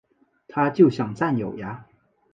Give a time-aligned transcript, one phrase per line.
[0.47, 1.85] 他就想占有呀